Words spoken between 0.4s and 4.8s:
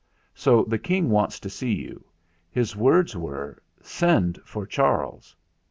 the King wants to see you. His words were, 'Send for